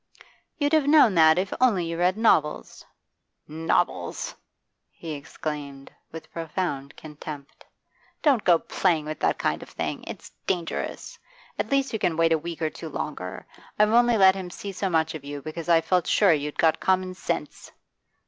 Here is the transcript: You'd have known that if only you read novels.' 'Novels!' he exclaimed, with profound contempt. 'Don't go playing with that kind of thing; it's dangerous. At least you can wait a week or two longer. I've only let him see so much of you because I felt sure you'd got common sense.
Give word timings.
You'd 0.57 0.73
have 0.73 0.87
known 0.87 1.13
that 1.13 1.37
if 1.37 1.53
only 1.61 1.85
you 1.85 1.95
read 1.99 2.17
novels.' 2.17 2.83
'Novels!' 3.47 4.33
he 4.89 5.11
exclaimed, 5.11 5.91
with 6.11 6.31
profound 6.31 6.95
contempt. 6.97 7.65
'Don't 8.23 8.43
go 8.43 8.57
playing 8.57 9.05
with 9.05 9.19
that 9.19 9.37
kind 9.37 9.61
of 9.61 9.69
thing; 9.69 10.03
it's 10.05 10.31
dangerous. 10.47 11.19
At 11.59 11.69
least 11.69 11.93
you 11.93 11.99
can 11.99 12.17
wait 12.17 12.33
a 12.33 12.37
week 12.39 12.63
or 12.63 12.71
two 12.71 12.89
longer. 12.89 13.45
I've 13.77 13.91
only 13.91 14.17
let 14.17 14.33
him 14.33 14.49
see 14.49 14.71
so 14.71 14.89
much 14.89 15.13
of 15.13 15.23
you 15.23 15.39
because 15.43 15.69
I 15.69 15.81
felt 15.81 16.07
sure 16.07 16.33
you'd 16.33 16.57
got 16.57 16.79
common 16.79 17.13
sense. 17.13 17.71